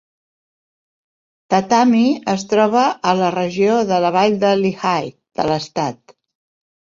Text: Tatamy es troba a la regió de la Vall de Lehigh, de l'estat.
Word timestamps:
Tatamy 1.53 2.01
es 2.33 2.45
troba 2.53 2.85
a 3.11 3.13
la 3.19 3.29
regió 3.35 3.77
de 3.93 4.01
la 4.07 4.11
Vall 4.17 4.39
de 4.45 4.51
Lehigh, 4.63 5.13
de 5.43 5.47
l'estat. 5.53 6.17